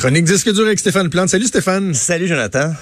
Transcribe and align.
Chronique 0.00 0.24
disque 0.24 0.50
dur 0.50 0.64
avec 0.64 0.78
Stéphane 0.78 1.10
Plante. 1.10 1.28
Salut 1.28 1.44
Stéphane. 1.44 1.92
Salut 1.92 2.26
Jonathan. 2.26 2.72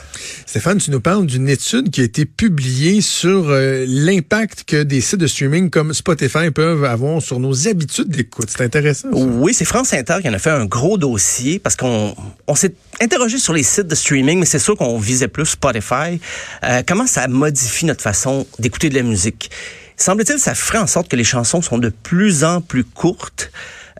Stéphane, 0.46 0.78
tu 0.78 0.92
nous 0.92 1.00
parles 1.00 1.26
d'une 1.26 1.48
étude 1.48 1.90
qui 1.90 2.00
a 2.00 2.04
été 2.04 2.24
publiée 2.24 3.00
sur 3.00 3.48
euh, 3.48 3.84
l'impact 3.88 4.62
que 4.62 4.84
des 4.84 5.00
sites 5.00 5.18
de 5.18 5.26
streaming 5.26 5.68
comme 5.68 5.92
Spotify 5.92 6.52
peuvent 6.52 6.84
avoir 6.84 7.20
sur 7.20 7.40
nos 7.40 7.66
habitudes 7.66 8.08
d'écoute. 8.08 8.50
C'est 8.50 8.62
intéressant. 8.62 9.10
Ça. 9.12 9.18
Oui, 9.18 9.52
c'est 9.52 9.64
France 9.64 9.92
Inter 9.94 10.18
qui 10.22 10.28
en 10.28 10.32
a 10.32 10.38
fait 10.38 10.50
un 10.50 10.64
gros 10.64 10.96
dossier 10.96 11.58
parce 11.58 11.74
qu'on 11.74 12.14
on, 12.46 12.54
s'est 12.54 12.74
interrogé 13.00 13.38
sur 13.38 13.52
les 13.52 13.64
sites 13.64 13.88
de 13.88 13.96
streaming, 13.96 14.38
mais 14.38 14.46
c'est 14.46 14.60
sûr 14.60 14.76
qu'on 14.76 14.96
visait 14.96 15.26
plus 15.26 15.46
Spotify. 15.46 16.20
Euh, 16.62 16.84
comment 16.86 17.08
ça 17.08 17.26
modifie 17.26 17.84
notre 17.84 18.02
façon 18.02 18.46
d'écouter 18.60 18.90
de 18.90 18.94
la 18.94 19.02
musique? 19.02 19.50
Semble-t-il, 19.96 20.38
ça 20.38 20.54
ferait 20.54 20.78
en 20.78 20.86
sorte 20.86 21.08
que 21.08 21.16
les 21.16 21.24
chansons 21.24 21.62
sont 21.62 21.78
de 21.78 21.88
plus 21.88 22.44
en 22.44 22.60
plus 22.60 22.84
courtes. 22.84 23.50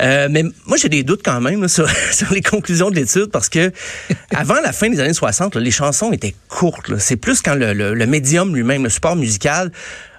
Euh, 0.02 0.28
mais 0.30 0.44
moi, 0.66 0.76
j'ai 0.76 0.88
des 0.88 1.02
doutes 1.02 1.22
quand 1.24 1.40
même 1.40 1.62
là, 1.62 1.68
sur, 1.68 1.88
sur, 2.12 2.32
les 2.32 2.42
conclusions 2.42 2.90
de 2.90 2.96
l'étude 2.96 3.26
parce 3.26 3.48
que 3.48 3.72
avant 4.34 4.60
la 4.60 4.72
fin 4.72 4.88
des 4.88 5.00
années 5.00 5.12
60, 5.12 5.54
là, 5.54 5.60
les 5.60 5.70
chansons 5.70 6.12
étaient 6.12 6.34
courtes. 6.48 6.96
C'est 6.98 7.16
plus 7.16 7.42
quand 7.42 7.54
le, 7.54 7.72
le, 7.72 7.94
le 7.94 8.06
médium 8.06 8.54
lui-même, 8.54 8.84
le 8.84 8.90
support 8.90 9.16
musical, 9.16 9.72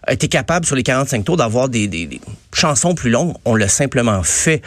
a 0.03 0.13
été 0.13 0.27
capable 0.27 0.65
sur 0.65 0.75
les 0.75 0.83
45 0.83 1.23
tours 1.23 1.37
d'avoir 1.37 1.69
des, 1.69 1.87
des, 1.87 2.05
des 2.05 2.21
chansons 2.53 2.95
plus 2.95 3.09
longues. 3.09 3.33
On 3.45 3.55
l'a 3.55 3.67
simplement 3.67 4.23
fait. 4.23 4.61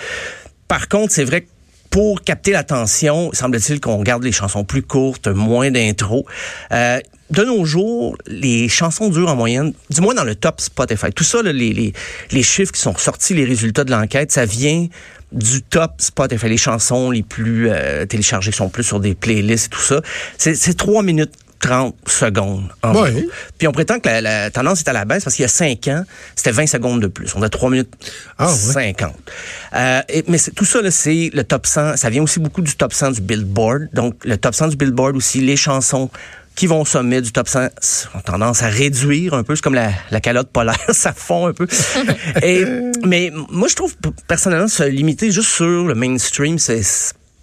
Par 0.69 0.88
contre, 0.88 1.13
c'est 1.13 1.24
vrai 1.24 1.43
que 1.43 1.49
pour 1.91 2.23
capter 2.23 2.52
l'attention, 2.52 3.30
semble-t-il 3.35 3.79
qu'on 3.79 4.02
garde 4.02 4.24
les 4.24 4.33
chansons 4.33 4.65
plus 4.65 4.83
courtes, 4.83 5.29
moins 5.29 5.71
d'intro. 5.71 6.24
Euh, 6.73 7.01
de 7.32 7.45
nos 7.45 7.64
jours, 7.64 8.16
les 8.27 8.68
chansons 8.68 9.09
durent 9.09 9.30
en 9.30 9.36
moyenne, 9.36 9.73
du 9.90 10.00
moins 10.00 10.14
dans 10.14 10.24
le 10.24 10.34
top 10.34 10.60
Spotify. 10.60 11.12
Tout 11.12 11.24
ça, 11.24 11.42
là, 11.42 11.52
les, 11.52 11.73
les, 11.73 11.92
les 12.30 12.42
chiffres 12.42 12.73
qui 12.73 12.80
sont 12.80 12.96
sortis, 12.96 13.34
les 13.34 13.45
résultats 13.45 13.84
de 13.84 13.90
l'enquête, 13.90 14.30
ça 14.30 14.45
vient 14.45 14.87
du 15.32 15.62
top 15.62 15.92
Spotify. 15.98 16.48
Les 16.48 16.57
chansons 16.57 17.10
les 17.10 17.23
plus 17.23 17.70
euh, 17.70 18.04
téléchargées 18.04 18.52
sont 18.52 18.68
plus 18.68 18.84
sur 18.84 19.01
des 19.01 19.15
playlists 19.15 19.66
et 19.66 19.70
tout 19.70 19.80
ça. 19.80 20.02
C'est 20.37 20.76
trois 20.76 21.02
minutes 21.02 21.32
30 21.62 21.95
secondes. 22.07 22.68
En 22.82 22.92
oui. 23.02 23.29
Puis 23.57 23.68
on 23.68 23.73
prétend 23.73 24.01
que 24.01 24.09
la, 24.09 24.20
la, 24.20 24.51
tendance 24.51 24.80
est 24.80 24.88
à 24.88 24.92
la 24.92 25.04
baisse 25.04 25.24
parce 25.24 25.37
qu'il 25.37 25.45
y 25.45 25.46
a 25.46 25.48
5 25.48 25.88
ans, 25.88 26.04
c'était 26.35 26.51
20 26.51 26.66
secondes 26.66 27.01
de 27.01 27.07
plus. 27.07 27.35
On 27.37 27.42
a 27.42 27.48
3 27.48 27.70
minutes 27.70 27.95
ah, 28.37 28.48
50. 28.48 29.12
Oui. 29.14 29.32
Euh, 29.74 30.02
et, 30.09 30.24
mais 30.26 30.38
tout 30.57 30.64
ça, 30.64 30.79
c'est 30.90 31.30
le 31.32 31.45
top 31.45 31.66
100. 31.66 31.96
Ça 31.96 32.10
vient 32.10 32.23
aussi 32.23 32.40
beaucoup 32.40 32.62
du 32.62 32.74
top 32.74 32.92
100 32.92 33.12
du 33.12 33.20
Billboard. 33.20 33.88
Donc, 33.92 34.16
le 34.24 34.37
top 34.37 34.54
100 34.54 34.68
du 34.68 34.76
Billboard 34.76 35.16
aussi, 35.16 35.40
les 35.40 35.57
chansons 35.57 36.10
qui 36.54 36.66
vont 36.66 36.82
au 36.82 36.84
sommet 36.84 37.20
du 37.20 37.32
top 37.32 37.48
100 37.48 37.68
ont 38.14 38.20
tendance 38.20 38.62
à 38.62 38.68
réduire 38.68 39.34
un 39.34 39.42
peu. 39.42 39.56
C'est 39.56 39.62
comme 39.62 39.74
la, 39.74 39.90
la 40.10 40.20
calotte 40.20 40.50
polaire, 40.50 40.78
ça 40.90 41.12
fond 41.12 41.46
un 41.46 41.52
peu. 41.52 41.66
Et, 42.42 42.64
mais 43.04 43.32
moi, 43.50 43.68
je 43.68 43.74
trouve 43.74 43.95
personnellement 44.26 44.68
se 44.68 44.84
limiter 44.84 45.30
juste 45.30 45.50
sur 45.50 45.86
le 45.86 45.95
mainstream, 45.95 46.58
c'est 46.58 46.82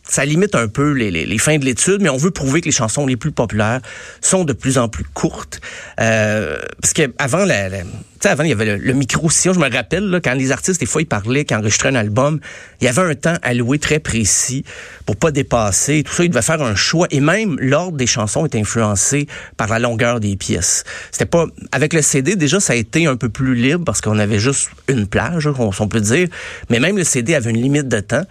ça 0.09 0.25
limite 0.25 0.55
un 0.55 0.67
peu 0.67 0.91
les, 0.91 1.11
les, 1.11 1.25
les 1.25 1.37
fins 1.37 1.57
de 1.57 1.65
l'étude, 1.65 2.01
mais 2.01 2.09
on 2.09 2.17
veut 2.17 2.31
prouver 2.31 2.61
que 2.61 2.65
les 2.65 2.71
chansons 2.71 3.05
les 3.05 3.15
plus 3.15 3.31
populaires 3.31 3.79
sont 4.21 4.43
de 4.43 4.53
plus 4.53 4.77
en 4.77 4.89
plus 4.89 5.05
courtes. 5.05 5.61
Euh, 5.99 6.57
parce 6.81 6.93
qu'avant, 6.93 7.45
la, 7.45 7.69
la, 7.69 7.77
avant, 8.25 8.43
il 8.43 8.49
y 8.49 8.51
avait 8.51 8.65
le, 8.65 8.75
le 8.77 8.93
micro-sillon. 8.93 9.53
Je 9.53 9.59
me 9.59 9.71
rappelle, 9.71 10.03
là, 10.05 10.19
quand 10.19 10.33
les 10.33 10.51
artistes, 10.51 10.79
des 10.79 10.85
fois, 10.85 11.01
ils 11.01 11.07
parlaient, 11.07 11.45
quand 11.45 11.57
enregistraient 11.59 11.89
un 11.89 11.95
album, 11.95 12.39
il 12.81 12.85
y 12.85 12.87
avait 12.87 13.01
un 13.01 13.13
temps 13.13 13.35
alloué 13.43 13.77
très 13.79 13.99
précis 13.99 14.65
pour 15.05 15.15
pas 15.15 15.31
dépasser. 15.31 16.03
Tout 16.03 16.11
ça, 16.11 16.23
ils 16.23 16.29
devaient 16.29 16.41
faire 16.41 16.61
un 16.61 16.75
choix. 16.75 17.07
Et 17.11 17.19
même 17.19 17.57
l'ordre 17.59 17.97
des 17.97 18.07
chansons 18.07 18.45
est 18.45 18.55
influencé 18.55 19.27
par 19.57 19.69
la 19.69 19.79
longueur 19.79 20.19
des 20.19 20.35
pièces. 20.35 20.83
C'était 21.11 21.25
pas... 21.25 21.45
Avec 21.71 21.93
le 21.93 22.01
CD, 22.01 22.35
déjà, 22.35 22.59
ça 22.59 22.73
a 22.73 22.75
été 22.75 23.05
un 23.05 23.15
peu 23.15 23.29
plus 23.29 23.53
libre 23.53 23.85
parce 23.85 24.01
qu'on 24.01 24.17
avait 24.17 24.39
juste 24.39 24.69
une 24.87 25.07
plage, 25.07 25.47
on, 25.47 25.87
peut 25.87 26.01
dire. 26.01 26.27
Mais 26.69 26.79
même 26.79 26.97
le 26.97 27.03
CD 27.03 27.35
avait 27.35 27.51
une 27.51 27.61
limite 27.61 27.87
de 27.87 27.99
temps. 27.99 28.23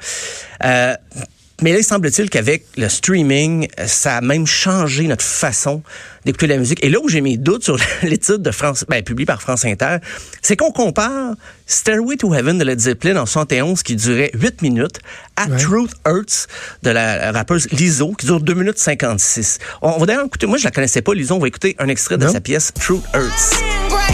Euh, 0.65 0.95
mais 1.61 1.73
là, 1.73 1.79
il 1.79 1.85
semble-t-il 1.85 2.31
qu'avec 2.31 2.65
le 2.77 2.89
streaming, 2.89 3.69
ça 3.87 4.19
a 4.19 4.21
même 4.21 4.47
changé 4.47 5.09
notre 5.09 5.25
façon 5.25 5.83
d'écouter 6.25 6.47
la 6.47 6.57
musique. 6.57 6.85
Et 6.85 6.89
là 6.89 6.99
où 7.03 7.09
j'ai 7.09 7.21
mes 7.21 7.37
doutes 7.37 7.65
sur 7.65 7.77
l'étude 8.03 8.43
de 8.43 8.51
France, 8.53 8.85
ben, 8.89 9.03
publiée 9.03 9.27
par 9.27 9.43
France 9.43 9.65
Inter, 9.65 9.97
c'est 10.41 10.57
qu'on 10.57 10.71
compare 10.71 11.35
Stairway 11.67 12.17
to 12.17 12.33
Heaven 12.33 12.59
de 12.59 12.65
Led 12.65 12.79
Zeppelin 12.79 13.17
en 13.17 13.27
71 13.27 13.83
qui 13.83 13.97
durait 13.97 14.31
8 14.35 14.63
minutes 14.63 15.01
à 15.37 15.47
ouais. 15.47 15.57
Truth 15.57 15.93
Hurts 16.07 16.47
de 16.85 16.91
la 16.91 17.33
rappeuse 17.33 17.69
Lizzo 17.73 18.13
qui 18.13 18.27
dure 18.27 18.41
2 18.41 18.55
minutes 18.55 18.79
56. 18.79 19.59
On, 19.83 19.99
va 19.99 20.07
d'ailleurs 20.07 20.27
écouter, 20.27 20.47
moi 20.47 20.59
je 20.59 20.65
la 20.65 20.71
connaissais 20.71 21.03
pas 21.03 21.13
Lizzo, 21.13 21.35
on 21.35 21.39
va 21.41 21.49
écouter 21.49 21.75
un 21.79 21.89
extrait 21.89 22.19
de 22.19 22.29
sa 22.29 22.41
pièce 22.41 22.73
Truth 22.73 23.03
Hurts. 23.15 24.08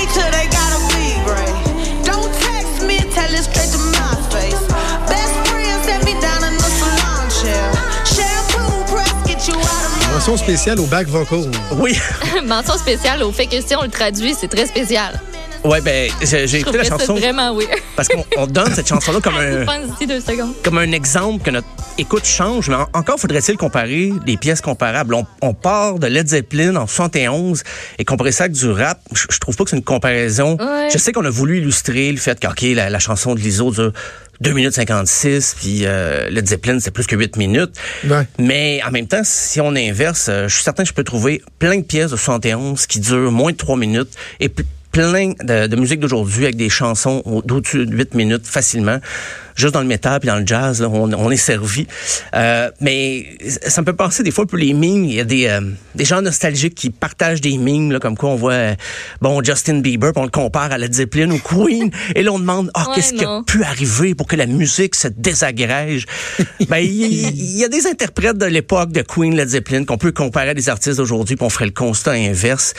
Mention 10.26 10.42
spéciale 10.42 10.80
au 10.80 10.86
back 10.86 11.06
vocal. 11.06 11.50
Oui. 11.72 11.98
Mention 12.46 12.78
spéciale 12.78 13.22
au 13.22 13.30
fait 13.30 13.46
que 13.46 13.60
si 13.60 13.76
on 13.76 13.82
le 13.82 13.90
traduit, 13.90 14.34
c'est 14.34 14.48
très 14.48 14.64
spécial. 14.64 15.20
Ouais, 15.62 15.82
ben, 15.82 16.10
j'ai 16.22 16.60
écouté 16.60 16.78
la 16.78 16.84
chanson. 16.84 17.14
vraiment 17.14 17.54
weird. 17.54 17.78
Parce 17.94 18.08
qu'on 18.08 18.46
donne 18.46 18.72
cette 18.74 18.88
chanson-là 18.88 19.20
comme 19.20 19.36
un. 19.36 19.66
deux 20.06 20.20
secondes. 20.20 20.54
Comme 20.62 20.78
un 20.78 20.92
exemple 20.92 21.44
que 21.44 21.50
notre 21.50 21.66
écoute 21.98 22.24
change, 22.24 22.70
mais 22.70 22.76
encore 22.94 23.20
faudrait-il 23.20 23.58
comparer 23.58 24.14
des 24.24 24.38
pièces 24.38 24.62
comparables. 24.62 25.12
On, 25.12 25.26
on, 25.42 25.52
part 25.52 25.98
de 25.98 26.06
Led 26.06 26.26
Zeppelin 26.26 26.76
en 26.76 26.86
71 26.86 27.62
et 27.98 28.06
comparer 28.06 28.32
ça 28.32 28.44
avec 28.44 28.56
du 28.56 28.70
rap. 28.70 29.00
Je, 29.12 29.26
je 29.30 29.38
trouve 29.38 29.56
pas 29.56 29.64
que 29.64 29.70
c'est 29.70 29.76
une 29.76 29.84
comparaison. 29.84 30.56
Ouais. 30.56 30.88
Je 30.90 30.96
sais 30.96 31.12
qu'on 31.12 31.24
a 31.26 31.30
voulu 31.30 31.58
illustrer 31.58 32.10
le 32.10 32.18
fait 32.18 32.40
que, 32.40 32.46
OK, 32.46 32.62
la, 32.62 32.88
la 32.88 32.98
chanson 32.98 33.34
de 33.34 33.40
l'ISO 33.40 33.70
dure 33.72 33.92
2 34.40 34.52
minutes 34.52 34.74
56, 34.74 35.56
puis 35.58 35.80
euh, 35.84 36.28
Led 36.30 36.46
Zeppelin, 36.46 36.78
c'est 36.80 36.90
plus 36.90 37.06
que 37.06 37.16
8 37.16 37.36
minutes. 37.36 37.76
Ouais. 38.04 38.26
Mais 38.38 38.80
en 38.86 38.90
même 38.90 39.06
temps, 39.06 39.22
si 39.24 39.60
on 39.60 39.74
inverse, 39.74 40.26
euh, 40.28 40.48
je 40.48 40.54
suis 40.54 40.64
certain 40.64 40.82
que 40.82 40.88
je 40.88 40.94
peux 40.94 41.04
trouver 41.04 41.42
plein 41.58 41.78
de 41.78 41.84
pièces 41.84 42.10
de 42.10 42.16
71 42.16 42.86
qui 42.86 43.00
durent 43.00 43.32
moins 43.32 43.52
de 43.52 43.56
3 43.56 43.76
minutes 43.76 44.12
et 44.40 44.48
plein 44.92 45.32
de, 45.42 45.66
de 45.66 45.76
musique 45.76 46.00
d'aujourd'hui 46.00 46.44
avec 46.44 46.56
des 46.56 46.68
chansons 46.68 47.22
d'au-dessus 47.44 47.86
de 47.86 47.96
8 47.96 48.14
minutes 48.14 48.46
facilement. 48.46 48.98
Juste 49.54 49.74
dans 49.74 49.80
le 49.80 49.86
métal 49.86 50.20
puis 50.20 50.28
dans 50.28 50.38
le 50.38 50.46
jazz, 50.46 50.80
là, 50.80 50.88
on, 50.88 51.12
on 51.12 51.30
est 51.30 51.36
servi. 51.36 51.86
Euh, 52.34 52.70
mais 52.80 53.36
ça 53.66 53.80
me 53.80 53.86
peut 53.86 53.96
penser 53.96 54.22
des 54.22 54.30
fois 54.30 54.46
peu 54.46 54.56
les 54.56 54.72
mimes. 54.72 55.04
Il 55.04 55.14
y 55.14 55.20
a 55.20 55.24
des, 55.24 55.46
euh, 55.46 55.60
des 55.94 56.04
gens 56.04 56.22
nostalgiques 56.22 56.74
qui 56.74 56.90
partagent 56.90 57.40
des 57.40 57.56
mimes, 57.56 57.92
là, 57.92 58.00
comme 58.00 58.16
quoi 58.16 58.30
on 58.30 58.36
voit 58.36 58.52
euh, 58.52 58.74
bon 59.20 59.42
Justin 59.42 59.80
Bieber, 59.80 60.12
puis 60.12 60.20
on 60.20 60.24
le 60.24 60.30
compare 60.30 60.72
à 60.72 60.78
Led 60.78 60.92
Zeppelin 60.92 61.30
ou 61.30 61.38
Queen, 61.38 61.90
et 62.14 62.22
là 62.22 62.32
on 62.32 62.38
demande 62.38 62.70
oh, 62.74 62.80
ouais, 62.80 62.96
qu'est-ce 62.96 63.14
qui 63.14 63.24
a 63.24 63.42
pu 63.46 63.62
arriver 63.62 64.14
pour 64.14 64.26
que 64.26 64.36
la 64.36 64.46
musique 64.46 64.94
se 64.94 65.08
désagrège? 65.08 66.06
ben 66.68 66.78
il 66.78 66.90
y, 66.90 67.58
y, 67.58 67.64
a 67.64 67.68
des 67.68 67.86
interprètes 67.86 68.38
de 68.38 68.46
l'époque 68.46 68.92
de 68.92 69.02
Queen, 69.02 69.36
Led 69.36 69.48
Zeppelin 69.48 69.84
qu'on 69.84 69.98
peut 69.98 70.12
comparer 70.12 70.50
à 70.50 70.54
des 70.54 70.68
artistes 70.68 70.96
d'aujourd'hui, 70.96 71.36
puis 71.36 71.44
on 71.44 71.50
ferait 71.50 71.66
le 71.66 71.70
constat 71.70 72.12
inverse. 72.12 72.74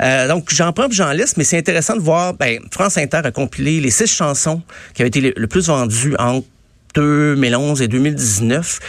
Donc 0.00 0.52
j'en 0.52 0.72
prends 0.72 0.86
j'en 0.90 1.12
laisse, 1.12 1.36
mais 1.36 1.44
c'est 1.44 1.58
intéressant 1.58 1.96
de 1.96 2.00
voir. 2.00 2.34
Ben 2.34 2.60
France 2.70 2.98
Inter 2.98 3.20
a 3.24 3.30
compilé 3.30 3.80
les 3.80 3.90
six 3.90 4.06
chansons 4.06 4.62
qui 4.94 5.02
avaient 5.02 5.08
été 5.08 5.20
le, 5.20 5.32
le 5.36 5.46
plus 5.46 5.66
vendues 5.66 6.15
entre 6.18 6.46
2011 6.94 7.82
et 7.82 7.88
2019. 7.88 8.80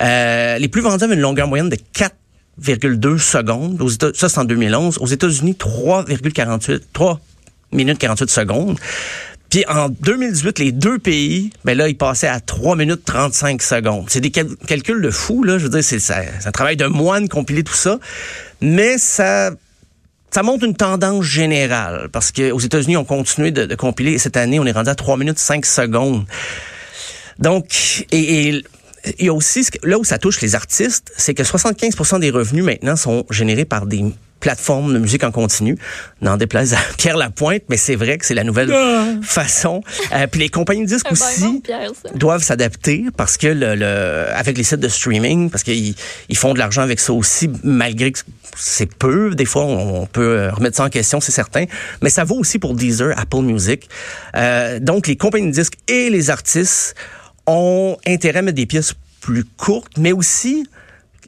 Euh, 0.00 0.58
les 0.58 0.68
plus 0.68 0.82
vendus 0.82 1.04
avaient 1.04 1.14
une 1.14 1.20
longueur 1.20 1.48
moyenne 1.48 1.68
de 1.68 1.76
4,2 1.94 3.18
secondes. 3.18 3.80
Ça, 4.14 4.28
c'est 4.28 4.38
en 4.38 4.44
2011. 4.44 4.98
Aux 4.98 5.06
États-Unis, 5.06 5.56
3,48 5.58 6.80
3 6.92 7.20
minutes 7.72 7.98
48 7.98 8.30
secondes. 8.30 8.78
Puis 9.48 9.64
en 9.68 9.90
2018, 9.90 10.58
les 10.60 10.72
deux 10.72 10.98
pays, 10.98 11.50
ben 11.64 11.76
là, 11.76 11.88
ils 11.88 11.96
passaient 11.96 12.28
à 12.28 12.40
3 12.40 12.74
minutes 12.74 13.04
35 13.04 13.62
secondes. 13.62 14.06
C'est 14.08 14.20
des 14.20 14.30
cal 14.30 14.48
calculs 14.66 15.02
de 15.02 15.10
fou, 15.10 15.44
là. 15.44 15.58
Je 15.58 15.64
veux 15.64 15.68
dire, 15.68 15.84
c'est 15.84 15.98
ça, 15.98 16.20
un 16.44 16.50
travail 16.52 16.76
de 16.76 16.86
moine 16.86 17.28
compiler 17.28 17.62
tout 17.62 17.74
ça. 17.74 17.98
Mais 18.62 18.96
ça 18.96 19.50
ça 20.30 20.42
montre 20.42 20.64
une 20.64 20.74
tendance 20.74 21.26
générale 21.26 22.08
parce 22.10 22.32
que 22.32 22.50
aux 22.50 22.60
États-Unis, 22.60 22.96
on 22.96 23.04
continué 23.04 23.50
de, 23.50 23.66
de 23.66 23.74
compiler. 23.74 24.16
Cette 24.16 24.38
année, 24.38 24.58
on 24.58 24.64
est 24.64 24.72
rendu 24.72 24.88
à 24.88 24.94
3 24.94 25.18
minutes 25.18 25.38
5 25.38 25.66
secondes. 25.66 26.24
Donc, 27.38 28.06
et, 28.12 28.48
et 28.48 28.64
il 29.18 29.26
y 29.26 29.28
a 29.28 29.34
aussi, 29.34 29.66
là 29.82 29.98
où 29.98 30.04
ça 30.04 30.18
touche 30.18 30.40
les 30.40 30.54
artistes, 30.54 31.12
c'est 31.16 31.34
que 31.34 31.42
75% 31.42 32.20
des 32.20 32.30
revenus 32.30 32.64
maintenant 32.64 32.96
sont 32.96 33.24
générés 33.30 33.64
par 33.64 33.86
des 33.86 34.04
plateformes 34.42 34.92
de 34.92 34.98
musique 34.98 35.22
en 35.24 35.30
continu. 35.30 35.78
N'en 36.20 36.36
déplaise 36.36 36.74
à 36.74 36.78
Pierre 36.98 37.16
Lapointe, 37.16 37.62
mais 37.68 37.76
c'est 37.76 37.94
vrai 37.94 38.18
que 38.18 38.26
c'est 38.26 38.34
la 38.34 38.44
nouvelle 38.44 38.72
ah. 38.72 39.06
façon. 39.22 39.82
Euh, 40.12 40.26
puis 40.26 40.40
les 40.40 40.48
compagnies 40.48 40.82
de 40.82 40.88
disques 40.88 41.06
aussi 41.12 41.42
bon, 41.42 41.60
Pierre, 41.60 41.92
doivent 42.14 42.42
s'adapter 42.42 43.06
parce 43.16 43.36
que 43.36 43.46
le, 43.46 43.76
le, 43.76 44.26
avec 44.34 44.58
les 44.58 44.64
sites 44.64 44.80
de 44.80 44.88
streaming, 44.88 45.48
parce 45.48 45.62
qu'ils 45.62 45.94
ils 46.28 46.36
font 46.36 46.54
de 46.54 46.58
l'argent 46.58 46.82
avec 46.82 47.00
ça 47.00 47.12
aussi, 47.12 47.50
malgré 47.62 48.12
que 48.12 48.18
c'est 48.56 48.92
peu. 48.92 49.34
Des 49.34 49.44
fois, 49.44 49.64
on, 49.64 50.02
on, 50.02 50.06
peut 50.06 50.48
remettre 50.52 50.76
ça 50.76 50.84
en 50.84 50.90
question, 50.90 51.20
c'est 51.20 51.32
certain. 51.32 51.64
Mais 52.02 52.10
ça 52.10 52.24
vaut 52.24 52.36
aussi 52.36 52.58
pour 52.58 52.74
Deezer, 52.74 53.16
Apple 53.16 53.42
Music. 53.42 53.88
Euh, 54.36 54.80
donc, 54.80 55.06
les 55.06 55.16
compagnies 55.16 55.46
de 55.46 55.52
disques 55.52 55.78
et 55.88 56.10
les 56.10 56.30
artistes 56.30 56.94
ont 57.46 57.96
intérêt 58.06 58.40
à 58.40 58.42
mettre 58.42 58.56
des 58.56 58.66
pièces 58.66 58.94
plus 59.20 59.44
courtes, 59.44 59.92
mais 59.98 60.12
aussi 60.12 60.66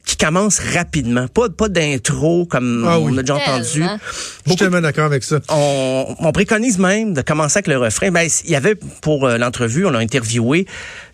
qui 0.05 0.19
commence 0.19 0.59
rapidement. 0.59 1.29
Pas, 1.29 1.49
pas 1.49 1.69
d'intro 1.71 2.45
comme 2.45 2.85
Ah 2.87 2.99
oui. 3.01 3.13
on 3.15 3.19
a 3.19 3.23
déjà 3.23 3.37
entendu. 3.37 3.81
Tellement. 3.81 3.99
Je 4.45 4.51
suis 4.51 4.57
tellement 4.59 4.81
d'accord 4.83 5.07
avec 5.07 5.25
ça. 5.25 5.41
On, 5.49 6.15
on 6.19 6.33
préconise 6.33 6.79
même 6.79 7.15
de 7.15 7.23
commencer 7.23 7.57
avec 7.59 7.69
le 7.69 7.79
refrain. 7.79 8.11
Ben, 8.11 8.29
il 8.45 8.51
y 8.51 8.55
avait 8.57 8.75
pour 8.75 9.25
euh, 9.27 9.39
l'entrevue, 9.39 9.87
on 9.87 9.95
a 9.95 9.99
interviewé 9.99 10.67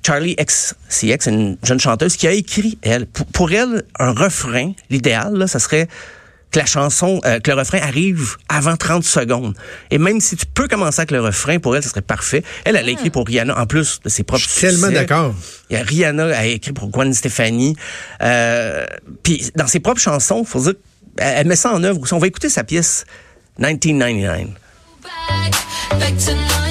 Charlie 0.05 0.35
XCX, 0.35 1.29
une 1.29 1.57
jeune 1.63 1.79
chanteuse 1.79 2.17
qui 2.17 2.27
a 2.27 2.33
écrit 2.33 2.79
elle. 2.83 3.07
Pour, 3.07 3.27
pour 3.27 3.53
elle, 3.53 3.85
un 4.01 4.11
refrain, 4.11 4.73
l'idéal, 4.91 5.35
là, 5.35 5.47
ça 5.47 5.61
serait 5.61 5.87
que 6.51 6.59
la 6.59 6.67
chanson, 6.67 7.21
euh, 7.25 7.41
que 7.41 7.51
le 7.51 7.57
refrain 7.57 7.79
arrive 7.79 8.37
avant 8.49 8.77
30 8.77 9.05
secondes. 9.05 9.55
Et 9.91 9.99
même 9.99 10.21
si 10.21 10.37
tu 10.37 10.47
peux 10.47 10.69
commencer 10.69 11.01
avec 11.01 11.11
le 11.11 11.21
refrain, 11.21 11.59
pour 11.59 11.77
elle, 11.77 11.83
ça 11.83 11.91
serait 11.91 12.03
parfait. 12.03 12.43
Elle, 12.65 12.77
elle 12.77 12.89
a 12.89 12.91
écrit 12.91 13.11
pour 13.11 13.27
Rihanna, 13.27 13.59
en 13.59 13.67
plus 13.67 14.01
de 14.05 14.09
ses 14.09 14.23
propres 14.23 14.43
Je 14.43 14.49
suis 14.49 14.61
tellement 14.61 14.91
d'accord. 14.91 15.35
Il 15.69 15.77
y 15.77 15.81
a 15.81 15.83
Rihanna 15.83 16.37
a 16.37 16.47
écrit 16.47 16.73
pour 16.73 16.89
Gwen 16.89 17.13
Stefani. 17.15 17.77
Euh, 18.23 18.87
Puis 19.23 19.51
dans 19.55 19.67
ses 19.67 19.81
propres 19.81 20.01
chansons, 20.01 20.45
faut 20.45 20.61
dire, 20.61 20.75
elle, 21.17 21.47
met 21.47 21.57
ça 21.57 21.73
en 21.73 21.83
œuvre 21.85 22.01
aussi. 22.01 22.15
On 22.15 22.19
va 22.19 22.27
écouter 22.27 22.49
sa 22.49 22.65
pièce 22.65 23.05
1999. 23.59 24.49
back, 25.03 25.99
back 25.99 26.70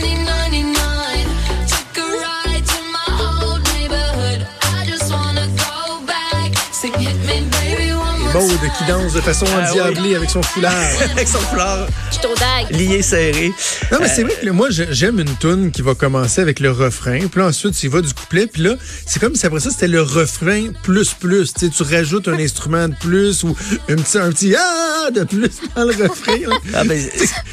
Maude 8.39 8.71
qui 8.77 8.85
danse 8.85 9.11
de 9.11 9.19
façon 9.19 9.45
Ah 9.53 9.69
endiablée 9.69 10.15
avec 10.15 10.29
son 10.29 10.41
foulard. 10.41 10.71
Avec 11.11 11.27
son 11.27 11.39
foulard 11.39 11.87
Je 12.09 12.15
suis 12.19 12.25
au 12.25 12.35
dag. 12.35 12.71
lié 12.71 13.01
serré. 13.01 13.51
Non, 13.91 13.97
mais 13.99 14.07
c'est 14.07 14.23
vrai 14.23 14.33
que 14.39 14.45
là, 14.45 14.53
moi, 14.53 14.67
j'aime 14.69 15.19
une 15.19 15.35
tune 15.37 15.71
qui 15.71 15.81
va 15.81 15.93
commencer 15.93 16.39
avec 16.39 16.61
le 16.61 16.71
refrain, 16.71 17.19
puis 17.27 17.41
là, 17.41 17.47
ensuite, 17.47 17.75
tu 17.75 17.87
y 17.87 17.89
vas 17.89 17.99
du 18.01 18.13
couplet, 18.13 18.47
puis 18.47 18.61
là, 18.63 18.75
c'est 19.05 19.19
comme 19.19 19.35
si 19.35 19.45
après 19.45 19.59
ça, 19.59 19.71
c'était 19.71 19.87
le 19.89 20.01
refrain 20.01 20.67
plus 20.83 21.13
plus. 21.13 21.53
Tu 21.53 21.65
sais, 21.65 21.69
tu 21.69 21.83
rajoutes 21.83 22.27
un 22.29 22.39
instrument 22.39 22.87
de 22.87 22.95
plus 22.95 23.43
ou 23.43 23.55
un 23.89 23.95
petit, 23.95 24.17
un 24.17 24.29
petit 24.31 24.55
ah 24.55 25.09
de 25.11 25.23
plus 25.25 25.51
dans 25.75 25.83
le 25.83 25.91
refrain. 25.91 26.37
Ah, 26.73 26.83
ben, 26.85 26.97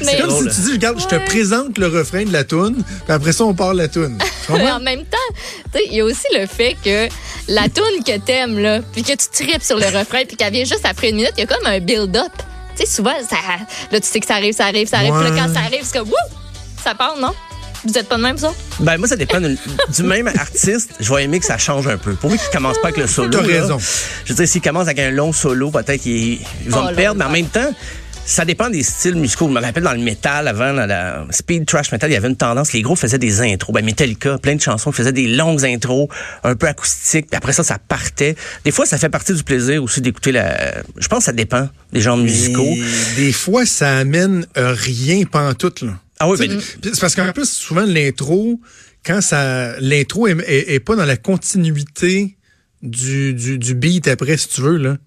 C'est 0.01 0.17
comme 0.19 0.29
drôle. 0.29 0.51
si 0.51 0.57
tu 0.57 0.65
dis, 0.67 0.71
regarde, 0.73 1.01
je 1.01 1.07
te 1.07 1.25
présente 1.25 1.77
le 1.77 1.87
refrain 1.87 2.23
de 2.23 2.31
la 2.31 2.43
tune, 2.45 2.75
puis 2.83 3.13
après 3.13 3.33
ça, 3.33 3.43
on 3.43 3.53
part 3.53 3.73
la 3.73 3.87
tune. 3.89 4.17
Tu 4.45 4.51
Mais 4.53 4.71
en 4.71 4.79
même 4.79 5.03
temps, 5.03 5.17
tu 5.73 5.79
sais, 5.79 5.85
il 5.87 5.95
y 5.97 6.01
a 6.01 6.05
aussi 6.05 6.27
le 6.39 6.45
fait 6.45 6.77
que 6.83 7.07
la 7.49 7.63
tune 7.69 8.03
que 8.05 8.17
t'aimes, 8.19 8.59
là, 8.59 8.79
puis 8.93 9.03
que 9.03 9.11
tu 9.13 9.27
tripes 9.45 9.63
sur 9.63 9.77
le 9.77 9.85
refrain, 9.85 10.23
puis 10.27 10.37
qu'elle 10.37 10.53
vient 10.53 10.63
juste 10.65 10.76
après 10.85 11.09
une 11.09 11.15
minute, 11.17 11.31
il 11.37 11.41
y 11.41 11.43
a 11.43 11.47
comme 11.47 11.65
un 11.65 11.79
build-up. 11.79 12.31
Tu 12.75 12.85
sais, 12.85 12.91
souvent, 12.95 13.13
ça, 13.29 13.37
là, 13.91 13.99
tu 13.99 14.07
sais 14.07 14.19
que 14.19 14.27
ça 14.27 14.35
arrive, 14.35 14.53
ça 14.53 14.65
arrive, 14.65 14.87
ça 14.87 14.97
arrive. 14.97 15.13
Puis 15.13 15.23
là, 15.23 15.31
Ouais. 15.31 15.39
quand 15.39 15.53
ça 15.53 15.61
arrive, 15.61 15.79
c'est 15.83 15.97
comme, 15.97 16.07
wouh, 16.09 16.15
ça 16.83 16.93
part, 16.95 17.17
non? 17.19 17.33
Vous 17.85 17.97
êtes 17.97 18.09
pas 18.09 18.17
de 18.17 18.21
même, 18.23 18.37
ça? 18.37 18.51
ben, 18.79 18.97
moi, 18.97 19.07
ça 19.07 19.15
dépend 19.15 19.39
du 19.39 20.03
même 20.03 20.27
artiste. 20.27 20.91
Je 20.99 21.13
vais 21.13 21.23
aimer 21.23 21.39
que 21.39 21.45
ça 21.45 21.57
change 21.57 21.87
un 21.87 21.97
peu. 21.97 22.13
Pour 22.15 22.29
lui 22.31 22.37
qui 22.37 22.49
commence 22.51 22.77
pas 22.79 22.87
avec 22.89 22.97
le 22.97 23.07
solo. 23.07 23.29
T'as 23.29 23.41
là, 23.41 23.47
raison. 23.61 23.77
Je 24.25 24.33
veux 24.33 24.35
dire, 24.35 24.47
s'il 24.47 24.61
commence 24.61 24.83
avec 24.87 24.99
un 24.99 25.11
long 25.11 25.31
solo, 25.31 25.69
peut-être 25.71 26.01
qu'il 26.01 26.33
il 26.33 26.39
va 26.69 26.79
Oh 26.79 26.83
me 26.85 26.89
là 26.89 26.95
perdre. 26.95 27.19
Mais 27.19 27.25
en 27.25 27.29
même 27.29 27.47
temps, 27.47 27.69
ça 28.29 28.43
dépend 28.43 28.69
des 28.69 28.83
styles 28.83 29.15
musicaux. 29.15 29.47
Je 29.47 29.53
me 29.53 29.61
rappelle 29.61 29.83
dans 29.83 29.93
le 29.93 29.99
métal, 30.01 30.47
avant, 30.49 30.73
dans 30.73 30.85
la 30.85 31.25
speed 31.31 31.65
trash 31.65 31.91
metal, 31.93 32.09
il 32.09 32.13
y 32.13 32.17
avait 32.17 32.27
une 32.27 32.35
tendance. 32.35 32.73
Les 32.73 32.81
groupes 32.81 32.97
faisaient 32.97 33.17
des 33.17 33.39
intros. 33.41 33.73
Ben, 33.73 33.83
Metallica, 33.85 34.37
plein 34.37 34.55
de 34.55 34.61
chansons 34.61 34.91
faisaient 34.91 35.13
des 35.13 35.27
longues 35.27 35.63
intros, 35.65 36.09
un 36.43 36.55
peu 36.55 36.67
acoustiques. 36.67 37.27
Puis 37.29 37.37
après 37.37 37.53
ça, 37.53 37.63
ça 37.63 37.79
partait. 37.79 38.35
Des 38.65 38.71
fois, 38.71 38.85
ça 38.85 38.97
fait 38.97 39.09
partie 39.09 39.33
du 39.33 39.43
plaisir 39.43 39.81
aussi 39.81 40.01
d'écouter 40.01 40.33
la... 40.33 40.81
Je 40.97 41.07
pense 41.07 41.19
que 41.19 41.25
ça 41.25 41.31
dépend 41.31 41.69
des 41.93 42.01
genres 42.01 42.17
musicaux. 42.17 42.63
Et 42.67 42.83
des 43.15 43.31
fois, 43.31 43.65
ça 43.65 43.97
amène 43.99 44.45
euh, 44.57 44.73
rien 44.77 45.23
pantoute, 45.23 45.81
là. 45.83 45.93
Ah 46.19 46.27
oui, 46.27 46.37
puis 46.37 46.59
C'est 46.83 46.99
parce 46.99 47.15
qu'en 47.15 47.31
plus, 47.31 47.49
souvent, 47.49 47.85
l'intro, 47.85 48.59
quand 49.05 49.21
ça, 49.21 49.79
l'intro 49.79 50.27
est, 50.27 50.35
est- 50.47 50.73
est 50.73 50.79
pas 50.79 50.95
dans 50.95 51.05
la 51.05 51.15
continuité 51.15 52.35
du, 52.81 53.33
du, 53.33 53.57
du 53.57 53.73
beat 53.75 54.07
après, 54.07 54.35
si 54.37 54.49
tu 54.49 54.61
veux, 54.61 54.77
là. 54.77 54.97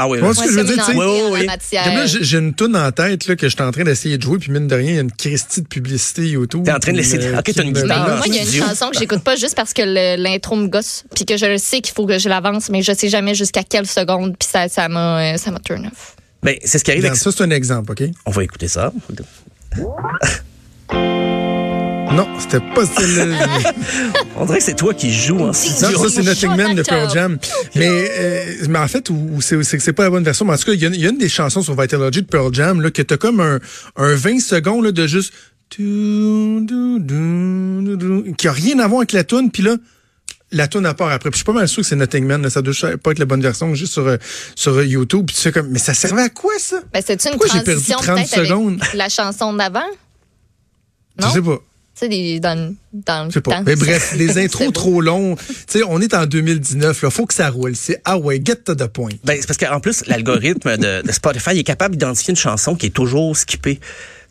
Ah 0.00 0.06
oui, 0.08 0.18
Moi, 0.20 0.28
là. 0.28 0.34
ce 0.34 0.42
que 0.44 0.52
je 0.52 0.56
veux 0.58 0.64
dire, 0.64 0.76
tu 0.76 0.92
sais? 0.92 1.82
Comme 1.84 1.94
là, 1.94 2.06
j'ai 2.06 2.38
une 2.38 2.54
toune 2.54 2.76
en 2.76 2.92
tête 2.92 3.26
là, 3.26 3.34
que 3.34 3.48
je 3.48 3.54
suis 3.54 3.62
en 3.64 3.70
train 3.72 3.82
d'essayer 3.82 4.16
de 4.16 4.22
jouer, 4.22 4.38
puis 4.38 4.52
mine 4.52 4.68
de 4.68 4.74
rien, 4.76 4.90
il 4.90 4.94
y 4.94 4.98
a 4.98 5.00
une 5.00 5.10
Christie 5.12 5.62
de 5.62 5.66
publicité 5.66 6.26
YouTube. 6.28 6.62
T'es 6.64 6.72
en 6.72 6.78
train 6.78 6.92
de 6.92 6.98
laisser- 6.98 7.18
Ok, 7.36 7.50
t'as 7.54 7.62
une 7.64 7.72
guitare. 7.72 8.16
Moi, 8.18 8.26
il 8.28 8.34
y 8.34 8.38
a 8.38 8.42
une 8.42 8.52
chanson 8.68 8.90
que 8.90 8.98
j'écoute 8.98 9.24
pas 9.24 9.34
juste 9.34 9.56
parce 9.56 9.72
que 9.72 10.16
l'intro 10.16 10.54
me 10.54 10.68
gosse, 10.68 11.04
puis 11.14 11.24
que 11.24 11.36
je 11.36 11.46
le 11.46 11.58
sais 11.58 11.80
qu'il 11.80 11.94
faut 11.94 12.06
que 12.06 12.18
je 12.18 12.28
l'avance, 12.28 12.68
mais 12.70 12.82
je 12.82 12.92
sais 12.92 13.08
jamais 13.08 13.34
jusqu'à 13.34 13.64
quelle 13.64 13.86
seconde, 13.86 14.36
puis 14.38 14.48
ça, 14.50 14.68
ça 14.68 14.88
m'a, 14.88 15.34
euh, 15.34 15.36
ça 15.36 15.50
m'a 15.50 15.58
turn 15.58 15.86
off. 15.86 16.14
Ben, 16.44 16.54
c'est 16.64 16.78
ce 16.78 16.84
qui 16.84 16.92
arrive 16.92 17.04
avec 17.04 17.16
Ça, 17.18 17.32
c'est 17.32 17.42
un 17.42 17.50
exemple, 17.50 17.90
OK? 17.92 18.04
On 18.24 18.30
va 18.30 18.44
écouter 18.44 18.68
ça. 18.68 18.92
Non, 22.18 22.28
c'était 22.40 22.58
pas 22.74 22.84
celle-là. 22.84 23.72
On 24.36 24.44
dirait 24.44 24.58
que 24.58 24.64
c'est 24.64 24.74
toi 24.76 24.92
qui 24.92 25.12
joues 25.14 25.38
en 25.40 25.46
Non, 25.46 25.52
studio. 25.52 26.08
ça, 26.08 26.08
c'est 26.10 26.22
Nothing 26.24 26.56
Man 26.56 26.74
de 26.74 26.82
Pearl 26.82 27.08
Jam. 27.14 27.38
Mais, 27.76 28.10
euh, 28.18 28.54
mais 28.68 28.78
en 28.80 28.88
fait, 28.88 29.08
où 29.10 29.40
c'est 29.40 29.62
c'est 29.62 29.76
que 29.78 29.82
c'est 29.84 29.92
pas 29.92 30.02
la 30.04 30.10
bonne 30.10 30.24
version. 30.24 30.44
Mais 30.44 30.52
en 30.54 30.56
tout 30.56 30.64
cas, 30.64 30.72
il 30.72 30.82
y, 30.82 30.86
a- 30.86 30.88
il 30.88 31.00
y 31.00 31.06
a 31.06 31.10
une 31.10 31.18
des 31.18 31.28
chansons 31.28 31.62
sur 31.62 31.80
Vitalogy 31.80 32.22
de 32.22 32.26
Pearl 32.26 32.52
Jam 32.52 32.80
là, 32.80 32.90
que 32.90 33.02
t'as 33.02 33.16
comme 33.18 33.40
un, 33.40 33.60
un 33.96 34.14
20 34.16 34.40
secondes 34.40 34.84
là, 34.84 34.90
de 34.92 35.06
juste... 35.06 35.32
tu- 35.70 35.82
du- 35.82 36.98
du- 37.00 37.96
du- 37.96 37.96
du- 37.96 38.34
qui 38.34 38.48
a 38.48 38.52
rien 38.52 38.78
à 38.80 38.88
voir 38.88 39.00
avec 39.00 39.12
la 39.12 39.22
tune 39.22 39.50
puis 39.52 39.62
là, 39.62 39.76
la 40.50 40.66
tune 40.66 40.86
à 40.86 40.94
part 40.94 41.10
après. 41.12 41.30
Puis 41.30 41.38
je 41.38 41.44
suis 41.44 41.52
pas 41.52 41.52
mal 41.52 41.68
sûr 41.68 41.82
que 41.82 41.88
c'est 41.88 41.94
Nothing 41.96 42.24
Man. 42.26 42.42
là. 42.42 42.50
ça 42.50 42.62
doit 42.62 42.74
pas 43.02 43.12
être 43.12 43.18
la 43.20 43.26
bonne 43.26 43.42
version, 43.42 43.74
juste 43.76 43.92
sur, 43.92 44.06
euh, 44.08 44.16
sur 44.56 44.72
euh, 44.74 44.84
YouTube. 44.84 45.26
Puis 45.26 45.36
tu 45.36 45.42
sais 45.42 45.52
comme, 45.52 45.68
mais 45.68 45.78
ça 45.78 45.94
servait 45.94 46.22
à 46.22 46.28
quoi, 46.30 46.54
ça? 46.58 46.80
Ben, 46.92 47.00
c'est 47.06 47.22
une 47.24 47.30
Pourquoi 47.32 47.48
j'ai 47.48 47.60
perdu 47.64 47.84
transition 47.84 47.98
30 47.98 48.16
peut-être 48.16 48.44
secondes? 48.46 48.78
avec 48.80 48.94
la 48.94 49.08
chanson 49.08 49.52
d'avant? 49.52 49.86
Non? 51.20 51.28
Je 51.28 51.32
sais 51.34 51.42
pas. 51.42 51.58
Tu 51.98 52.04
sais, 52.04 52.08
des- 52.08 52.38
dans, 52.38 52.54
le- 52.56 52.74
dans 52.92 53.24
le 53.24 53.30
Je 53.30 53.34
sais 53.34 53.40
pas. 53.40 53.56
temps. 53.56 53.62
Mais 53.66 53.74
bref, 53.74 54.14
des 54.16 54.28
C'est 54.34 54.44
intros 54.44 54.72
trop 54.72 55.00
longs. 55.00 55.34
Tu 55.36 55.54
sais, 55.68 55.82
on 55.88 56.00
est 56.00 56.14
en 56.14 56.26
2019, 56.26 57.02
là. 57.02 57.10
Faut 57.10 57.26
que 57.26 57.34
ça 57.34 57.50
roule. 57.50 57.74
C'est, 57.74 58.00
ah 58.04 58.16
ouais, 58.18 58.40
get 58.44 58.56
to 58.56 58.74
the 58.76 58.86
point. 58.86 59.10
Ben, 59.24 59.36
c'est 59.40 59.46
parce 59.48 59.58
qu'en 59.58 59.80
plus, 59.80 60.06
l'algorithme 60.06 60.76
de, 60.76 61.02
de 61.02 61.12
Spotify 61.12 61.58
est 61.58 61.64
capable 61.64 61.96
d'identifier 61.96 62.30
une 62.30 62.36
chanson 62.36 62.76
qui 62.76 62.86
est 62.86 62.90
toujours 62.90 63.36
skippée. 63.36 63.80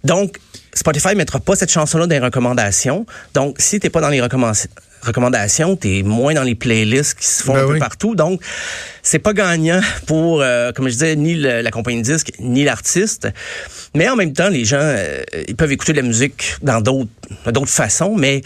Donc, 0.04 0.38
Spotify 0.74 1.10
ne 1.10 1.16
mettra 1.16 1.40
pas 1.40 1.56
cette 1.56 1.72
chanson-là 1.72 2.06
dans 2.08 2.16
les 2.16 2.20
recommandations. 2.22 3.06
Donc, 3.34 3.58
si 3.60 3.80
t'es 3.80 3.90
pas 3.90 4.00
dans 4.00 4.10
les 4.10 4.22
recommandations, 4.22 4.70
recommandations, 5.02 5.76
t'es 5.76 6.02
moins 6.04 6.34
dans 6.34 6.44
les 6.44 6.56
playlists 6.56 7.16
qui 7.20 7.26
se 7.28 7.44
font 7.44 7.54
Ben 7.54 7.64
un 7.64 7.68
peu 7.68 7.80
partout. 7.80 8.16
Donc, 8.16 8.42
c'est 9.04 9.20
pas 9.20 9.34
gagnant 9.34 9.82
pour, 10.06 10.42
euh, 10.42 10.72
comme 10.74 10.88
je 10.88 10.94
disais, 10.94 11.16
ni 11.16 11.36
le- 11.36 11.62
la 11.62 11.72
compagnie 11.72 12.02
de 12.02 12.04
disque, 12.04 12.32
ni 12.40 12.64
l'artiste. 12.64 13.28
Mais 13.96 14.10
en 14.10 14.16
même 14.16 14.34
temps, 14.34 14.50
les 14.50 14.66
gens, 14.66 14.80
euh, 14.82 15.24
ils 15.48 15.56
peuvent 15.56 15.72
écouter 15.72 15.94
de 15.94 15.98
la 16.02 16.08
musique 16.08 16.56
dans 16.62 16.82
d'autres, 16.82 17.10
d'autres 17.52 17.70
façons. 17.70 18.16
Mais 18.16 18.42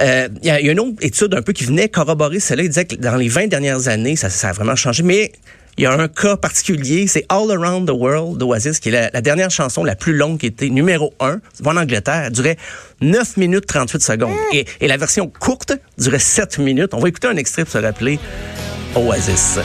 euh, 0.00 0.28
il 0.42 0.46
y, 0.46 0.50
a 0.50 0.60
il 0.60 0.66
y 0.66 0.68
a 0.68 0.72
une 0.72 0.80
autre 0.80 0.96
étude 1.02 1.34
un 1.34 1.42
peu 1.42 1.52
qui 1.52 1.64
venait 1.64 1.88
corroborer 1.88 2.40
cela. 2.40 2.62
Il 2.62 2.68
disait 2.68 2.84
que 2.86 2.96
dans 2.96 3.16
les 3.16 3.28
20 3.28 3.46
dernières 3.48 3.88
années, 3.88 4.16
ça, 4.16 4.28
ça 4.30 4.48
a 4.48 4.52
vraiment 4.52 4.76
changé. 4.76 5.02
Mais 5.02 5.30
il 5.78 5.84
y 5.84 5.86
a 5.86 5.92
un 5.92 6.08
cas 6.08 6.36
particulier, 6.36 7.06
c'est 7.06 7.24
All 7.28 7.50
Around 7.50 7.88
the 7.88 7.92
World 7.92 8.36
d'Oasis, 8.38 8.78
qui 8.78 8.90
est 8.90 8.92
la, 8.92 9.10
la 9.12 9.20
dernière 9.22 9.50
chanson 9.50 9.84
la 9.84 9.94
plus 9.96 10.14
longue 10.14 10.38
qui 10.38 10.46
était 10.46 10.68
numéro 10.68 11.14
1, 11.20 11.38
en 11.64 11.76
Angleterre, 11.76 12.24
elle 12.26 12.32
durait 12.32 12.58
9 13.00 13.36
minutes 13.38 13.66
38 13.66 14.02
secondes. 14.02 14.36
Et, 14.52 14.66
et 14.80 14.88
la 14.88 14.96
version 14.98 15.28
courte 15.28 15.72
durait 15.96 16.18
7 16.18 16.58
minutes. 16.58 16.92
On 16.92 17.00
va 17.00 17.08
écouter 17.08 17.28
un 17.28 17.36
extrait 17.36 17.64
pour 17.64 17.72
se 17.72 17.78
rappeler 17.78 18.18
Oasis. 18.94 19.58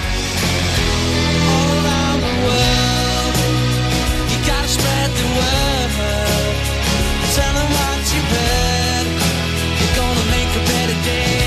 You 4.30 4.38
gotta 4.46 4.68
spread 4.68 5.12
the 5.12 5.28
word. 5.36 5.92
Tell 7.36 7.54
them 7.54 7.70
what 7.74 8.00
you 8.16 8.22
heard. 8.32 9.08
You're 9.80 9.96
gonna 9.96 10.26
make 10.32 10.52
a 10.56 10.64
better 10.72 10.98
day. 11.04 11.44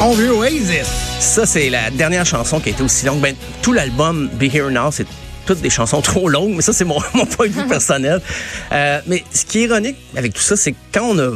On 0.00 0.12
veut 0.12 0.32
Oasis. 0.32 1.09
Ça, 1.20 1.44
c'est 1.44 1.68
la 1.68 1.90
dernière 1.90 2.24
chanson 2.24 2.60
qui 2.60 2.70
a 2.70 2.72
été 2.72 2.82
aussi 2.82 3.04
longue. 3.04 3.20
Ben, 3.20 3.36
tout 3.60 3.74
l'album 3.74 4.30
Be 4.40 4.44
Here 4.44 4.70
Now, 4.70 4.90
c'est 4.90 5.06
toutes 5.44 5.60
des 5.60 5.68
chansons 5.68 6.00
trop 6.02 6.30
longues, 6.30 6.54
mais 6.56 6.62
ça, 6.62 6.72
c'est 6.72 6.84
mon, 6.86 6.98
point 6.98 7.46
de 7.46 7.52
vue 7.52 7.66
personnel. 7.68 8.22
Euh, 8.72 9.00
mais 9.06 9.22
ce 9.30 9.44
qui 9.44 9.58
est 9.58 9.62
ironique 9.64 9.96
avec 10.16 10.32
tout 10.32 10.40
ça, 10.40 10.56
c'est 10.56 10.74
quand 10.92 11.10
on 11.10 11.18
a 11.18 11.30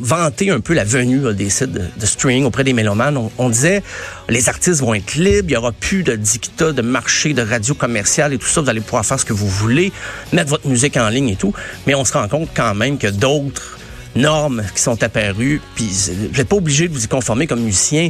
vanté 0.00 0.50
un 0.50 0.60
peu 0.60 0.72
la 0.72 0.84
venue 0.84 1.34
des 1.34 1.50
sites 1.50 1.70
de, 1.70 2.06
streaming 2.06 2.44
auprès 2.46 2.64
des 2.64 2.72
mélomanes, 2.72 3.18
on, 3.36 3.50
disait 3.50 3.82
les 4.30 4.48
artistes 4.48 4.80
vont 4.80 4.94
être 4.94 5.14
libres, 5.16 5.50
il 5.50 5.52
y 5.52 5.56
aura 5.56 5.72
plus 5.72 6.02
de 6.02 6.16
dictat, 6.16 6.72
de 6.72 6.82
marché, 6.82 7.34
de 7.34 7.42
radio 7.42 7.74
commerciale 7.74 8.32
et 8.32 8.38
tout 8.38 8.48
ça, 8.48 8.62
vous 8.62 8.70
allez 8.70 8.80
pouvoir 8.80 9.04
faire 9.04 9.20
ce 9.20 9.26
que 9.26 9.34
vous 9.34 9.48
voulez, 9.48 9.92
mettre 10.32 10.48
votre 10.48 10.66
musique 10.66 10.96
en 10.96 11.10
ligne 11.10 11.28
et 11.28 11.36
tout. 11.36 11.52
Mais 11.86 11.94
on 11.94 12.06
se 12.06 12.14
rend 12.14 12.26
compte 12.26 12.48
quand 12.56 12.74
même 12.74 12.96
que 12.96 13.08
d'autres 13.08 13.78
normes 14.14 14.62
qui 14.74 14.80
sont 14.80 15.02
apparues, 15.02 15.60
puis 15.74 15.90
vous 16.08 16.38
n'êtes 16.38 16.48
pas 16.48 16.56
obligé 16.56 16.88
de 16.88 16.94
vous 16.94 17.04
y 17.04 17.08
conformer 17.08 17.46
comme 17.46 17.60
musicien, 17.60 18.08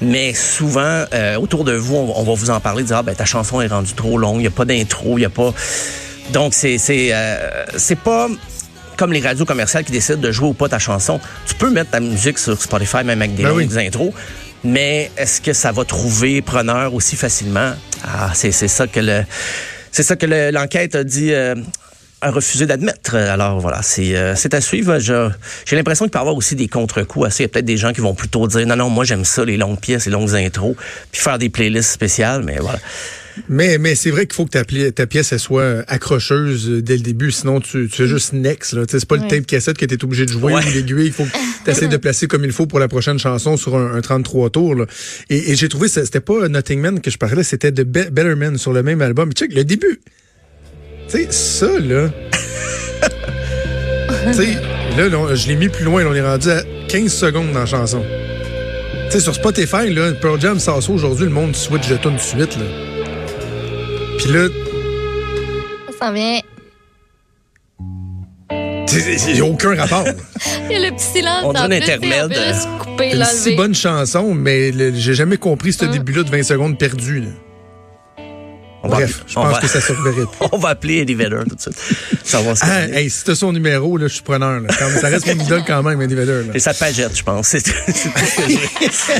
mais 0.00 0.32
souvent, 0.34 1.04
euh, 1.12 1.36
autour 1.36 1.64
de 1.64 1.72
vous, 1.72 1.96
on, 1.96 2.18
on 2.18 2.22
va 2.24 2.34
vous 2.34 2.50
en 2.50 2.60
parler, 2.60 2.82
dire, 2.84 2.96
ah, 2.98 3.02
ben, 3.02 3.14
ta 3.14 3.24
chanson 3.24 3.60
est 3.60 3.66
rendue 3.66 3.92
trop 3.94 4.16
longue, 4.18 4.36
il 4.36 4.42
n'y 4.42 4.46
a 4.46 4.50
pas 4.50 4.64
d'intro, 4.64 5.18
il 5.18 5.20
n'y 5.20 5.24
a 5.26 5.30
pas... 5.30 5.52
Donc, 6.32 6.54
c'est 6.54 6.78
c'est 6.78 7.08
euh, 7.12 7.64
c'est 7.76 7.98
pas 7.98 8.28
comme 8.96 9.12
les 9.12 9.20
radios 9.20 9.44
commerciales 9.46 9.84
qui 9.84 9.92
décident 9.92 10.18
de 10.20 10.30
jouer 10.30 10.48
ou 10.48 10.52
pas 10.52 10.68
ta 10.68 10.78
chanson. 10.78 11.18
Tu 11.46 11.54
peux 11.54 11.70
mettre 11.70 11.90
ta 11.90 12.00
musique 12.00 12.38
sur 12.38 12.60
Spotify, 12.60 13.02
même 13.04 13.20
avec 13.22 13.34
des 13.34 13.42
Ben 13.42 13.52
oui. 13.52 13.64
longues 13.64 13.78
intros, 13.78 14.12
mais 14.62 15.10
est-ce 15.16 15.40
que 15.40 15.52
ça 15.52 15.72
va 15.72 15.84
trouver 15.84 16.40
preneur 16.42 16.94
aussi 16.94 17.16
facilement? 17.16 17.72
Ah, 18.04 18.30
c'est 18.34 18.52
c'est 18.52 18.68
ça 18.68 18.86
que 18.86 19.00
le... 19.00 19.24
C'est 19.90 20.04
ça 20.04 20.14
que 20.16 20.26
le- 20.26 20.50
l'enquête 20.52 20.94
a 20.94 21.02
dit... 21.02 21.32
euh, 21.32 21.54
a 22.22 22.30
refusé 22.30 22.66
d'admettre. 22.66 23.14
Alors 23.16 23.60
voilà, 23.60 23.82
c'est 23.82 24.16
euh, 24.16 24.34
c'est 24.36 24.54
à 24.54 24.60
suivre. 24.60 24.98
J'ai 24.98 25.76
l'impression 25.76 26.04
qu'il 26.04 26.10
peut 26.12 26.18
y 26.18 26.20
avoir 26.20 26.36
aussi 26.36 26.54
des 26.56 26.68
contre-coups. 26.68 27.26
assez. 27.26 27.42
Il 27.42 27.46
y 27.46 27.46
a 27.46 27.48
peut-être 27.48 27.64
des 27.64 27.76
gens 27.76 27.92
qui 27.92 28.00
vont 28.00 28.14
plutôt 28.14 28.46
dire 28.46 28.66
non, 28.66 28.76
non, 28.76 28.90
moi 28.90 29.04
j'aime 29.04 29.24
ça, 29.24 29.44
les 29.44 29.56
longues 29.56 29.80
pièces, 29.80 30.06
les 30.06 30.12
longues 30.12 30.34
intros, 30.34 30.76
puis 31.12 31.20
faire 31.20 31.38
des 31.38 31.48
playlists 31.48 31.90
spéciales, 31.92 32.42
mais 32.44 32.58
voilà. 32.60 32.78
Mais, 33.48 33.78
mais 33.78 33.94
c'est 33.94 34.10
vrai 34.10 34.26
qu'il 34.26 34.34
faut 34.34 34.44
que 34.44 34.50
ta, 34.50 34.64
pli- 34.64 34.92
ta 34.92 35.06
pièce 35.06 35.32
elle 35.32 35.38
soit 35.38 35.84
accrocheuse 35.88 36.68
dès 36.82 36.96
le 36.96 37.02
début, 37.02 37.30
sinon 37.30 37.60
tu, 37.60 37.88
tu 37.88 37.96
fais 38.02 38.08
juste 38.08 38.32
next. 38.32 38.76
C'est 38.88 39.06
pas 39.06 39.16
le 39.16 39.28
tape 39.28 39.46
cassette 39.46 39.78
que 39.78 39.86
tu 39.86 39.94
es 39.94 40.04
obligé 40.04 40.26
de 40.26 40.32
jouer 40.32 40.52
Ouais. 40.52 40.62
ou 40.66 40.70
l'aiguille. 40.74 41.06
Il 41.06 41.12
faut 41.12 41.24
que 41.24 41.30
tu 41.64 41.70
essaies 41.70 41.86
de 41.88 41.96
placer 41.96 42.26
comme 42.26 42.44
il 42.44 42.52
faut 42.52 42.66
pour 42.66 42.80
la 42.80 42.88
prochaine 42.88 43.18
chanson 43.18 43.56
sur 43.56 43.76
un, 43.76 43.94
un 43.94 44.00
33 44.00 44.50
tours. 44.50 44.74
là. 44.74 44.84
Et, 45.30 45.52
et 45.52 45.56
j'ai 45.56 45.68
trouvé, 45.68 45.88
c'était 45.88 46.20
pas 46.20 46.48
Nothing 46.48 46.80
Man 46.80 47.00
que 47.00 47.10
je 47.10 47.16
parlais, 47.18 47.44
c'était 47.44 47.70
de 47.70 47.84
Be- 47.84 48.10
Better 48.10 48.34
Man 48.34 48.58
sur 48.58 48.72
le 48.72 48.82
même 48.82 49.00
album. 49.00 49.32
Check 49.32 49.54
le 49.54 49.64
début. 49.64 50.00
Tu 51.10 51.16
sais, 51.24 51.28
ça, 51.30 51.66
là. 51.78 52.08
tu 54.26 54.32
sais, 54.34 54.54
là, 54.96 55.08
là, 55.08 55.34
je 55.34 55.48
l'ai 55.48 55.56
mis 55.56 55.68
plus 55.68 55.84
loin. 55.84 56.02
là, 56.04 56.10
on 56.10 56.14
est 56.14 56.20
rendu 56.20 56.50
à 56.50 56.62
15 56.88 57.12
secondes 57.12 57.52
dans 57.52 57.60
la 57.60 57.66
chanson. 57.66 58.02
Tu 59.06 59.12
sais, 59.12 59.20
sur 59.20 59.34
Spotify, 59.34 59.90
là, 59.92 60.12
Pearl 60.12 60.40
Jam 60.40 60.58
sort 60.60 60.82
ça 60.82 60.92
aujourd'hui, 60.92 61.24
le 61.24 61.30
monde 61.32 61.56
switch 61.56 61.88
de 61.88 61.96
tout 61.96 62.10
de 62.10 62.18
suite. 62.18 62.56
Là. 62.56 62.64
Puis 64.18 64.32
là, 64.32 64.48
Ça 65.98 66.06
s'en 66.06 66.12
vient. 66.12 66.40
il 68.92 69.34
n'y 69.34 69.40
a 69.40 69.44
aucun 69.44 69.74
rapport. 69.74 70.04
Il 70.70 70.72
y 70.72 70.84
a 70.84 70.90
le 70.90 70.94
petit 70.96 71.04
silence. 71.18 71.42
On 71.44 71.50
en 71.50 71.56
un 71.56 71.66
plus, 71.68 71.76
intermède. 71.76 72.32
Juste 72.32 72.68
couper, 72.78 73.14
Une 73.16 73.24
si 73.24 73.56
bonne 73.56 73.74
chanson, 73.74 74.32
mais 74.34 74.72
j'ai 74.94 75.14
jamais 75.14 75.36
compris 75.36 75.72
ce 75.72 75.84
Hein? 75.84 75.88
début-là 75.88 76.22
de 76.22 76.30
20 76.30 76.42
secondes 76.44 76.78
perdu. 76.78 77.20
là. 77.20 77.28
On 78.82 78.88
va- 78.88 78.96
Bref, 78.96 79.24
je 79.26 79.38
on 79.38 79.42
pense 79.42 79.52
va- 79.54 79.60
que 79.60 79.68
ça 79.68 79.80
se 79.80 79.92
reverrait 79.92 80.26
plus. 80.38 80.48
On 80.52 80.58
va 80.58 80.70
appeler 80.70 80.98
Eddie 80.98 81.14
Vedder 81.14 81.40
tout 81.48 81.54
de 81.54 81.60
suite. 81.60 81.76
Ça 82.24 82.40
va 82.40 82.54
se 82.56 82.64
Ah, 82.64 82.88
hey, 82.88 83.10
si 83.10 83.24
t'as 83.24 83.34
son 83.34 83.52
numéro, 83.52 83.96
là, 83.98 84.08
je 84.08 84.14
suis 84.14 84.22
preneur. 84.22 84.60
Là. 84.60 84.68
Quand- 84.78 84.88
ça 85.00 85.08
reste 85.08 85.26
mon 85.26 85.44
idole 85.44 85.62
quand 85.66 85.82
même, 85.82 86.00
Eddie 86.00 86.14
Vedder. 86.14 86.44
là. 86.48 86.52
Et 86.54 86.58
sa 86.60 86.72
pagette, 86.72 87.16
je 87.16 87.22
pense. 87.22 87.48
C'est 87.48 87.62
tout 87.62 87.70
ce 87.86 88.36
que 88.36 88.48
j'ai. 88.48 89.12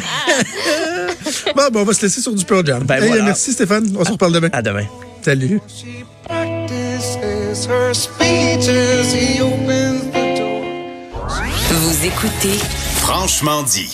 Bon, 1.55 1.69
bon, 1.73 1.81
on 1.81 1.85
va 1.85 1.93
se 1.93 2.02
laisser 2.02 2.21
sur 2.21 2.33
du 2.35 2.45
Pearl 2.45 2.67
Jam. 2.67 2.83
Ben 2.85 3.02
Hey, 3.02 3.09
voilà. 3.09 3.25
Merci 3.25 3.52
Stéphane, 3.52 3.95
on 3.99 4.05
se 4.05 4.12
reparle 4.12 4.33
demain. 4.33 4.49
À 4.52 4.62
demain. 4.62 4.85
Salut. 5.23 5.61
She 5.69 6.05
practices 6.26 7.67
her 7.67 7.95
speeches. 7.95 9.12
He 9.12 9.40
opens 9.43 10.00
the 10.12 10.38
door. 10.38 11.29
Vous 11.71 12.07
écoutez 12.07 12.59
Franchement 12.97 13.62
dit. 13.62 13.88